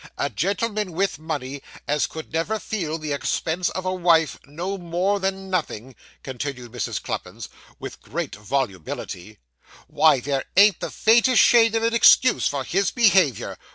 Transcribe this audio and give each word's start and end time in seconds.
A 0.17 0.31
gentleman 0.31 0.93
with 0.93 1.19
money, 1.19 1.61
as 1.87 2.07
could 2.07 2.33
never 2.33 2.57
feel 2.59 2.97
the 2.97 3.13
expense 3.13 3.69
of 3.69 3.85
a 3.85 3.93
wife, 3.93 4.39
no 4.47 4.75
more 4.79 5.19
than 5.19 5.47
nothing,' 5.47 5.93
continued 6.23 6.71
Mrs. 6.71 6.99
Cluppins, 6.99 7.49
with 7.77 8.01
great 8.01 8.35
volubility; 8.35 9.37
'why 9.85 10.19
there 10.19 10.45
ain't 10.57 10.79
the 10.79 10.89
faintest 10.89 11.43
shade 11.43 11.75
of 11.75 11.83
an 11.83 11.93
excuse 11.93 12.47
for 12.47 12.63
his 12.63 12.89
behaviour! 12.89 13.59